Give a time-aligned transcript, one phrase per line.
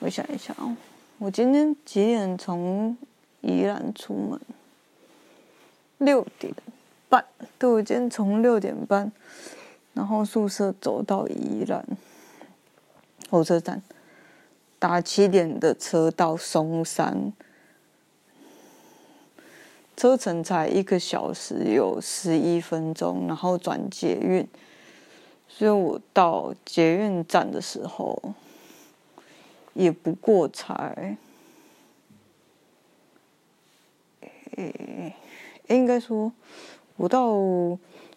[0.00, 0.76] 我想一下哦，
[1.18, 2.96] 我今天几点从
[3.40, 4.40] 宜兰出门？
[5.98, 6.54] 六点
[7.08, 7.24] 半。
[7.58, 9.10] 对，我今天从六点半，
[9.94, 11.84] 然后宿舍走到宜兰
[13.28, 13.82] 火车站，
[14.78, 17.32] 打七点的车到松山，
[19.96, 24.46] 车程才一个小时有十一分钟，然后转捷运，
[25.48, 28.16] 所以我到捷运站的时候。
[29.74, 31.16] 也不过才，
[34.56, 35.14] 诶，
[35.68, 36.32] 应该说，
[36.96, 37.30] 我到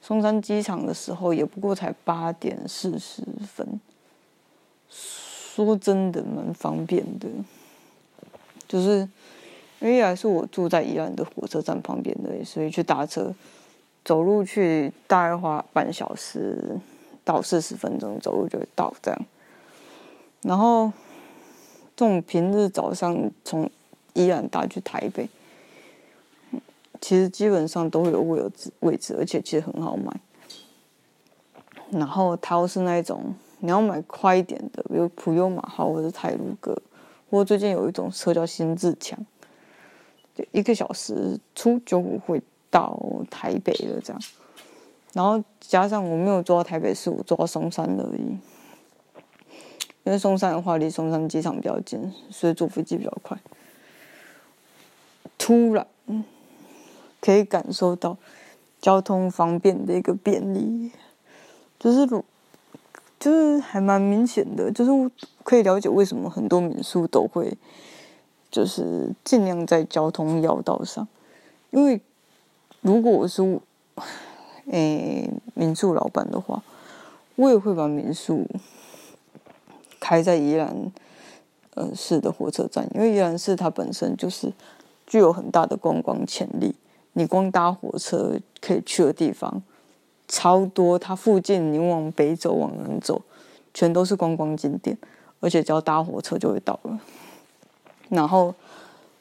[0.00, 3.78] 松山机场的时候也不过才八点四十分。
[4.88, 7.28] 说真的，蛮方便的，
[8.66, 9.06] 就是
[9.80, 13.34] 因为还是我住在宜兰的火车站旁边的，所以去搭车，
[14.02, 16.78] 走路去大概花半小时
[17.22, 19.20] 到四十分钟，走路就会到这样，
[20.40, 20.90] 然后。
[22.00, 23.70] 这种平日早上从
[24.14, 25.28] 宜兰搭去台北，
[26.98, 30.10] 其实基本上都会有位有位置，而且其实很好买。
[31.90, 36.74] 然后它是那一种你要买快一点的，比如普悠玛号或者泰鲁格，
[37.28, 39.18] 或最近有一种车叫新自强，
[40.52, 42.98] 一个小时出就会到
[43.30, 44.22] 台北了这样。
[45.12, 48.38] 然后加上我没有坐到台北市，我坐到松山而已。
[50.04, 53.38] 因为松山的话离松山机场比较近，所以坐飞机比较快。
[55.36, 55.86] 突然，
[57.20, 58.16] 可以感受到
[58.80, 60.90] 交通方便的一个便利，
[61.78, 62.06] 就是
[63.18, 65.10] 就是还蛮明显的，就是
[65.42, 67.56] 可以了解为什么很多民宿都会
[68.50, 71.06] 就是尽量在交通要道上。
[71.70, 72.00] 因为
[72.80, 73.60] 如果我是
[74.70, 76.62] 诶民宿老板的话，
[77.36, 78.46] 我也会把民宿。
[80.10, 80.92] 开在宜兰，
[81.74, 84.52] 呃市的火车站，因为宜兰市它本身就是
[85.06, 86.74] 具有很大的观光潜力。
[87.12, 89.62] 你光搭火车可以去的地方
[90.26, 93.22] 超多，它附近你往北走、往南走，
[93.72, 94.98] 全都是观光景点，
[95.38, 96.98] 而且只要搭火车就会到了。
[98.08, 98.52] 然后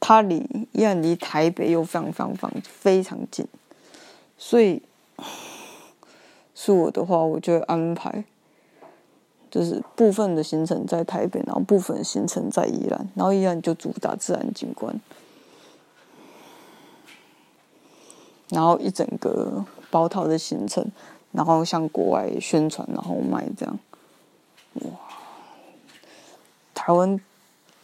[0.00, 0.38] 它离
[0.72, 3.46] 宜兰离台北又非常非常非常非常近，
[4.38, 4.80] 所以
[6.56, 8.24] 是我的话，我就会安排。
[9.50, 15.00] 就是部分的行程在台北，然后部分行程在宜兰，然后宜兰就主打自然景观，
[18.50, 20.86] 然后一整个包套的行程，
[21.32, 23.78] 然后向国外宣传，然后卖这样。
[24.74, 24.90] 哇，
[26.72, 27.20] 台湾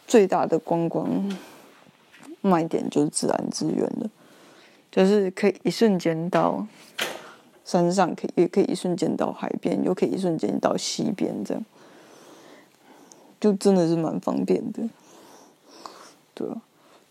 [0.07, 1.37] 最大的观光
[2.39, 4.09] 卖点就是自然资源了，
[4.89, 6.65] 就是可以一瞬间到。
[7.67, 11.65] 山上可以，也可以一瞬间到海边，又可以一瞬间到西边，这样
[13.41, 14.87] 就真的是蛮方便的。
[16.33, 16.47] 对，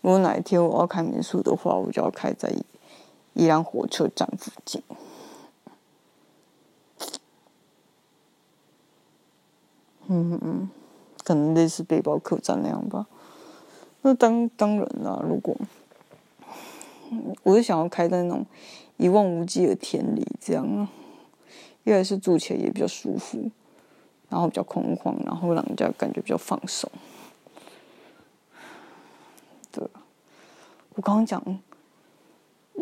[0.01, 2.51] 如果哪一天我要开民宿的话，我就要开在
[3.35, 4.81] 宜兰火车站附近。
[10.07, 10.69] 嗯嗯，
[11.23, 13.05] 可能类似背包客栈那样吧。
[14.01, 15.55] 那当当然啦，如果
[17.43, 18.45] 我就想要开在那种。
[18.97, 20.89] 一望无际的田里，这样啊，
[21.83, 23.51] 一来是住起来也比较舒服，
[24.27, 26.89] 然后比较空旷，然后让人家感觉比较放松。
[29.71, 29.87] 对，
[30.95, 31.39] 我刚刚讲，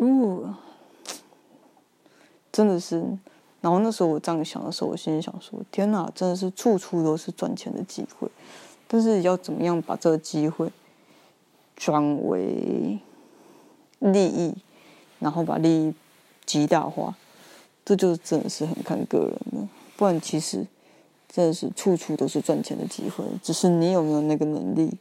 [0.00, 0.54] 嗯，
[2.50, 3.00] 真的是，
[3.60, 8.26] 然后那时候我这样想的时候，我心里想说：天哪，真的是处处都是赚钱的机会，
[8.88, 10.72] 但是要怎么样把这个机会
[11.76, 12.98] 转为
[13.98, 14.54] 利益，
[15.18, 15.94] 然后把利益。
[16.46, 17.16] 极大化，
[17.84, 19.68] 这就真的是很看个人的。
[19.96, 20.64] 不然其实
[21.28, 24.92] 真的是处处都是赚钱的机会，只是你有没有那个能力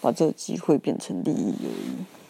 [0.00, 2.23] 把这个机会变成利益而已。